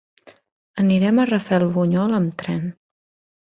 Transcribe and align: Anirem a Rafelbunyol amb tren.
Anirem 0.83 1.21
a 1.23 1.25
Rafelbunyol 1.31 2.17
amb 2.21 2.35
tren. 2.45 2.65